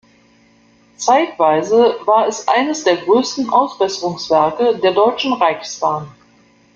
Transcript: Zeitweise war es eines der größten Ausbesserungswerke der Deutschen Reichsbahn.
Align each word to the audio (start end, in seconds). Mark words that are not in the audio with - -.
Zeitweise 0.97 1.95
war 2.07 2.27
es 2.27 2.47
eines 2.47 2.83
der 2.83 2.97
größten 2.97 3.51
Ausbesserungswerke 3.51 4.79
der 4.79 4.93
Deutschen 4.93 5.33
Reichsbahn. 5.33 6.07